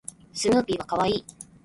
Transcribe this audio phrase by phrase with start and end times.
[0.33, 1.25] スヌーピーは可愛い